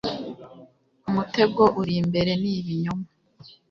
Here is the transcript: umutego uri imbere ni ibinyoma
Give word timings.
umutego 1.09 1.63
uri 1.79 1.93
imbere 2.01 2.31
ni 2.41 2.49
ibinyoma 2.59 3.05